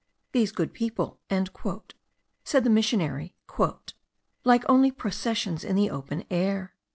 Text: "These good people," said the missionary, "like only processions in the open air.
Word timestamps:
"These 0.31 0.51
good 0.51 0.73
people," 0.73 1.19
said 2.43 2.63
the 2.63 2.71
missionary, 2.71 3.35
"like 4.43 4.63
only 4.67 4.89
processions 4.89 5.63
in 5.63 5.75
the 5.75 5.91
open 5.91 6.23
air. 6.31 6.73